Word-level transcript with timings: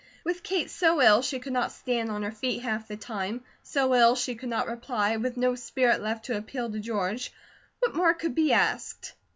With 0.23 0.41
Kate 0.41 0.71
so 0.71 0.99
ill 0.99 1.21
she 1.21 1.37
could 1.37 1.53
not 1.53 1.71
stand 1.71 2.09
on 2.09 2.23
her 2.23 2.31
feet 2.31 2.63
half 2.63 2.87
the 2.87 2.97
time, 2.97 3.43
so 3.61 3.93
ill 3.93 4.15
she 4.15 4.33
could 4.33 4.49
not 4.49 4.65
reply, 4.65 5.15
with 5.17 5.37
no 5.37 5.53
spirit 5.53 6.01
left 6.01 6.25
to 6.25 6.37
appeal 6.37 6.71
to 6.71 6.79
George, 6.79 7.31
what 7.81 7.93
more 7.93 8.15
could 8.15 8.33
be 8.33 8.51
asked? 8.51 9.13